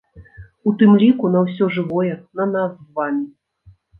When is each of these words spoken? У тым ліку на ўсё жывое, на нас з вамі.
У 0.71 0.71
тым 0.79 0.93
ліку 1.01 1.29
на 1.35 1.43
ўсё 1.43 1.67
жывое, 1.77 2.13
на 2.39 2.49
нас 2.55 2.71
з 2.79 2.87
вамі. 2.99 3.23